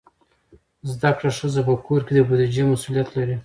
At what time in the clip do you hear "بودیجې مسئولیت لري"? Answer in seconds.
2.27-3.35